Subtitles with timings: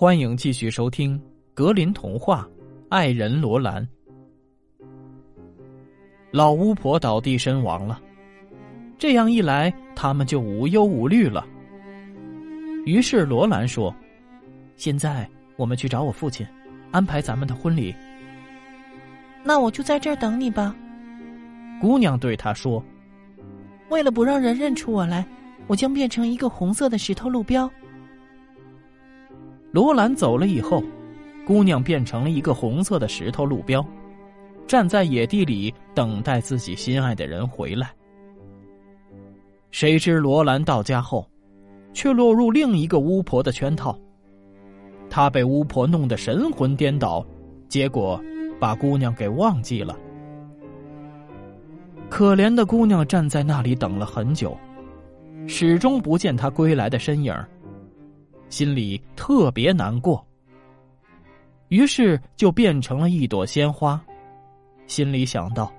[0.00, 1.20] 欢迎继续收听
[1.54, 2.48] 格林童话
[2.88, 3.84] 《爱人罗兰》。
[6.30, 8.00] 老巫婆倒地身亡了，
[8.96, 11.44] 这样一来，他们就无忧无虑了。
[12.86, 13.92] 于是罗兰说
[14.78, 16.46] ：“现在我们去找我父亲，
[16.92, 17.92] 安排咱们的婚礼。”
[19.42, 20.76] 那我就在这儿等你吧。
[21.80, 22.80] 姑娘对他说
[23.90, 25.26] ：“为了不让人认出我来，
[25.66, 27.68] 我将变成一个红色的石头路标。”
[29.70, 30.82] 罗兰走了以后，
[31.46, 33.84] 姑娘变成了一个红色的石头路标，
[34.66, 37.90] 站在野地里等待自己心爱的人回来。
[39.70, 41.28] 谁知罗兰到家后，
[41.92, 43.98] 却落入另一个巫婆的圈套。
[45.10, 47.24] 他被巫婆弄得神魂颠倒，
[47.68, 48.20] 结果
[48.58, 49.96] 把姑娘给忘记了。
[52.08, 54.56] 可怜的姑娘站在那里等了很久，
[55.46, 57.34] 始终不见他归来的身影。
[58.48, 60.24] 心里特别难过，
[61.68, 64.00] 于是就变成了一朵鲜花，
[64.86, 65.72] 心里想到：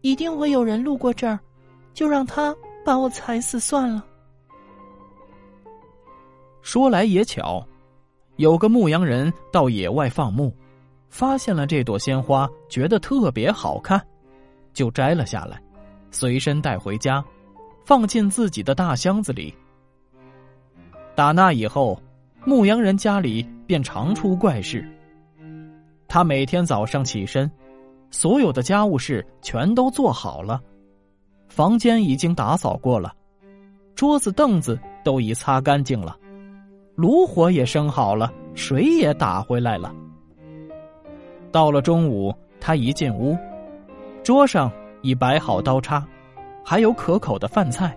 [0.00, 1.38] 一定会有人路过这儿，
[1.94, 2.54] 就让他
[2.84, 4.04] 把我踩死算了。
[6.62, 7.64] 说来也巧，
[8.36, 10.54] 有个牧羊人到野外放牧，
[11.08, 14.00] 发现了这朵鲜花，觉得特别好看，
[14.72, 15.62] 就摘了下来，
[16.10, 17.24] 随身带回家，
[17.84, 19.54] 放进自己的大箱子里。
[21.14, 22.00] 打那以后，
[22.44, 24.86] 牧羊人家里便常出怪事。
[26.08, 27.50] 他每天早上起身，
[28.10, 30.60] 所有的家务事全都做好了，
[31.48, 33.12] 房间已经打扫过了，
[33.94, 36.16] 桌子凳子都已擦干净了，
[36.94, 39.94] 炉火也生好了，水也打回来了。
[41.50, 43.36] 到了中午，他一进屋，
[44.22, 46.06] 桌上已摆好刀叉，
[46.64, 47.94] 还有可口的饭菜。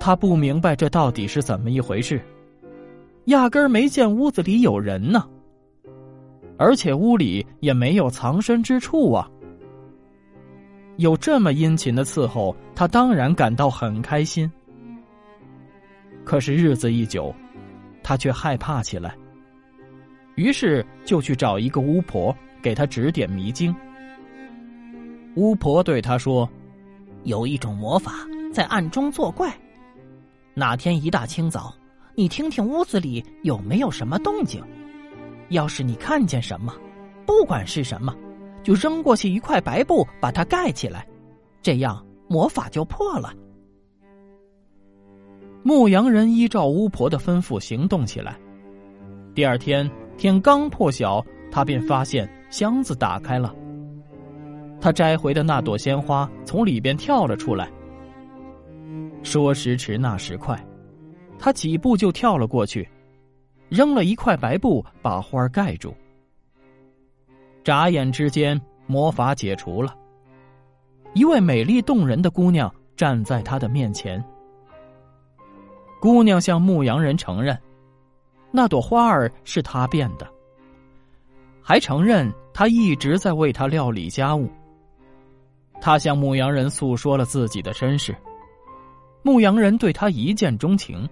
[0.00, 2.20] 他不明白这到底是怎么一回事，
[3.26, 5.28] 压根儿没见屋子里有人呢，
[6.56, 9.28] 而且屋里也没有藏身之处啊。
[10.96, 14.50] 有这么殷勤的伺候，他当然感到很开心。
[16.24, 17.34] 可是日子一久，
[18.02, 19.14] 他却害怕起来，
[20.34, 23.74] 于是就去找一个巫婆给他指点迷津。
[25.36, 26.48] 巫婆对他说
[27.22, 28.12] ：“有一种魔法
[28.52, 29.52] 在暗中作怪。”
[30.58, 31.72] 哪天一大清早，
[32.16, 34.60] 你听听屋子里有没有什么动静。
[35.50, 36.74] 要是你看见什么，
[37.24, 38.12] 不管是什么，
[38.64, 41.06] 就扔过去一块白布，把它盖起来，
[41.62, 43.32] 这样魔法就破了。
[45.62, 48.36] 牧羊人依照巫婆的吩咐行动起来。
[49.34, 53.54] 第二天天刚破晓，他便发现箱子打开了，
[54.80, 57.70] 他摘回的那朵鲜花从里边跳了出来。
[59.22, 60.58] 说时迟，那时快，
[61.38, 62.88] 他几步就跳了过去，
[63.68, 65.94] 扔了一块白布把花盖住。
[67.62, 69.94] 眨眼之间，魔法解除了，
[71.12, 74.22] 一位美丽动人的姑娘站在他的面前。
[76.00, 77.58] 姑娘向牧羊人承认，
[78.50, 80.26] 那朵花儿是他变的，
[81.60, 84.48] 还承认他一直在为他料理家务。
[85.80, 88.16] 他向牧羊人诉说了自己的身世。
[89.28, 91.06] 牧羊人对她一见钟情，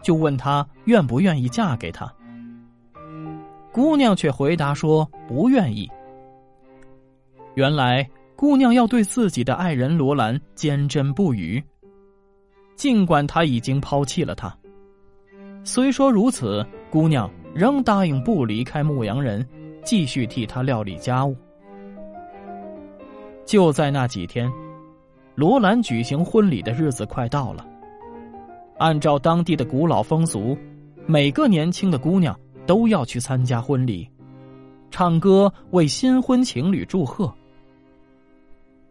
[0.00, 2.08] 就问她愿不愿意嫁给他。
[3.72, 5.90] 姑娘却回答说不愿意。
[7.54, 11.60] 原来姑娘要对自己的爱人罗兰坚贞不渝，
[12.76, 14.56] 尽管他已经抛弃了她。
[15.64, 19.44] 虽说如此，姑娘仍答应不离开牧羊人，
[19.82, 21.36] 继续替他料理家务。
[23.44, 24.48] 就在那几天。
[25.38, 27.64] 罗兰举行婚礼的日子快到了。
[28.76, 30.58] 按照当地的古老风俗，
[31.06, 34.10] 每个年轻的姑娘都要去参加婚礼，
[34.90, 37.32] 唱歌为新婚情侣祝贺。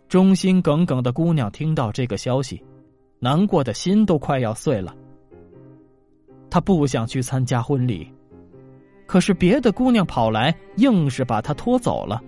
[0.07, 2.63] 忠心耿耿的姑娘听到这个消息，
[3.19, 4.95] 难过的心都快要碎了。
[6.49, 8.07] 她不想去参加婚礼，
[9.05, 12.21] 可是别的姑娘跑来，硬是把她拖走了。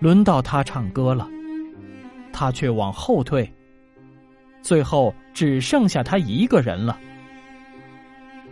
[0.00, 1.28] 轮到她唱歌了。
[2.34, 3.48] 他却往后退，
[4.60, 6.98] 最后只剩下他一个人了。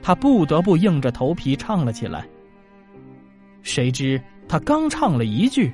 [0.00, 2.25] 他不得不硬着头皮唱了起来。
[3.62, 5.73] 谁知他刚唱了一句，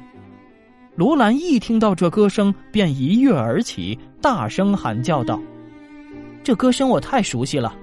[0.96, 5.40] 罗兰一听到这歌声，便一跃而起，大声喊叫道
[6.42, 7.74] ：“这歌声我太熟悉了，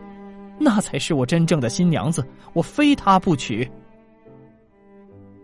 [0.60, 3.69] 那才是我真正的新娘子，我非她不娶。”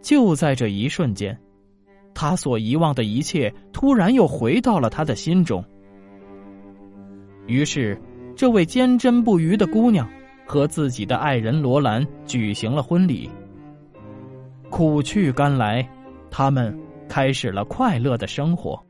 [0.02, 1.40] 就在这一瞬间。
[2.14, 5.64] 他所遗忘的一切，突然又回到了他的心中。
[7.48, 8.00] 于是，
[8.36, 10.08] 这位坚贞不渝的姑娘
[10.46, 13.30] 和自己的爱人罗兰举行了婚礼。
[14.70, 15.88] 苦去甘来，
[16.30, 16.78] 他们
[17.10, 18.82] 开始了快乐的生活。